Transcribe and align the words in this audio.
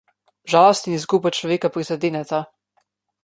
Žalost 0.51 0.87
in 0.91 0.95
izguba 0.95 1.33
človeka 1.39 1.71
prizadeneta. 1.75 2.43